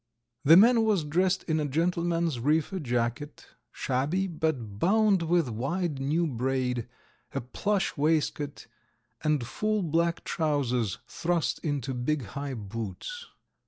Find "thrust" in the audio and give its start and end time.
11.05-11.59